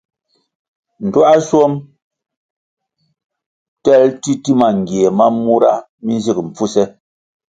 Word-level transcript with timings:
Ndtuāschwom 1.05 1.73
tel 3.83 4.05
titima 4.21 4.67
ngie 4.79 5.07
ma 5.17 5.27
mura 5.43 5.73
mi 6.05 6.13
nzig 6.17 6.37
mpfuse. 6.47 6.83